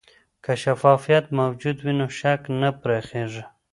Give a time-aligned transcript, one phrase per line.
[0.43, 3.43] که شفافیت موجود وي، شک نه پراخېږي.